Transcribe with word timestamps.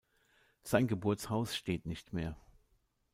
Sein 0.63 0.87
Geburtshaus 0.87 1.55
steht 1.55 1.85
nicht 1.85 2.11
mehr. 2.11 2.35